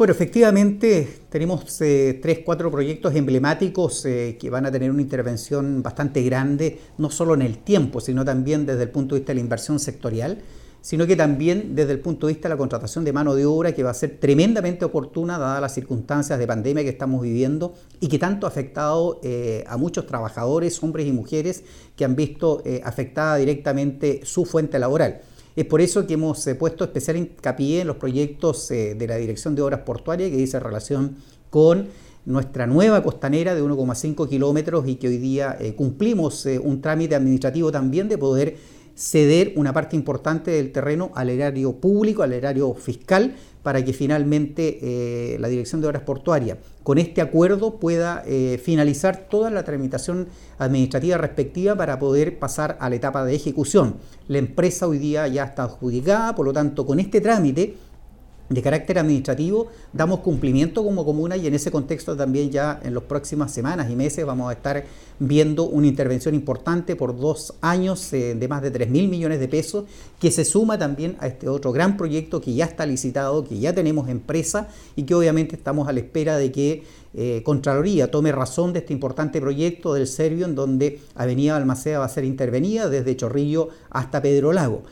[0.00, 5.82] Bueno, efectivamente tenemos eh, tres, cuatro proyectos emblemáticos eh, que van a tener una intervención
[5.82, 9.34] bastante grande, no solo en el tiempo, sino también desde el punto de vista de
[9.34, 10.38] la inversión sectorial,
[10.80, 13.74] sino que también desde el punto de vista de la contratación de mano de obra,
[13.74, 18.08] que va a ser tremendamente oportuna dadas las circunstancias de pandemia que estamos viviendo y
[18.08, 21.62] que tanto ha afectado eh, a muchos trabajadores, hombres y mujeres,
[21.94, 25.20] que han visto afectada directamente su fuente laboral.
[25.56, 29.16] Es por eso que hemos eh, puesto especial hincapié en los proyectos eh, de la
[29.16, 31.16] Dirección de Obras Portuarias que dice relación
[31.50, 31.88] con
[32.24, 37.72] nuestra nueva costanera de 1,5 kilómetros y que hoy día eh, cumplimos un trámite administrativo
[37.72, 38.56] también de poder
[39.00, 44.78] ceder una parte importante del terreno al erario público, al erario fiscal, para que finalmente
[44.82, 50.28] eh, la Dirección de Obras Portuarias con este acuerdo pueda eh, finalizar toda la tramitación
[50.58, 53.96] administrativa respectiva para poder pasar a la etapa de ejecución.
[54.28, 57.76] La empresa hoy día ya está adjudicada, por lo tanto, con este trámite
[58.50, 63.04] de carácter administrativo, damos cumplimiento como comuna y en ese contexto también ya en las
[63.04, 64.84] próximas semanas y meses vamos a estar
[65.20, 69.46] viendo una intervención importante por dos años eh, de más de 3 mil millones de
[69.46, 69.84] pesos
[70.18, 73.72] que se suma también a este otro gran proyecto que ya está licitado, que ya
[73.72, 78.72] tenemos empresa y que obviamente estamos a la espera de que eh, Contraloría tome razón
[78.72, 83.16] de este importante proyecto del Servio en donde Avenida Balmaceda va a ser intervenida desde
[83.16, 84.82] Chorrillo hasta Pedro Lago.